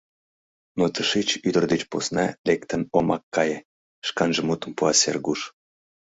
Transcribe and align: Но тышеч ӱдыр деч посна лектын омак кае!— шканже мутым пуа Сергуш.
Но 0.77 0.85
тышеч 0.93 1.29
ӱдыр 1.47 1.63
деч 1.71 1.81
посна 1.91 2.25
лектын 2.47 2.81
омак 2.97 3.23
кае!— 3.35 3.57
шканже 4.07 4.41
мутым 4.47 4.71
пуа 4.77 4.91
Сергуш. 5.01 5.41